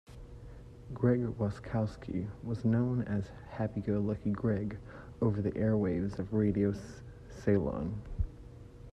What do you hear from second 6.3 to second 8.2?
Radio Ceylon.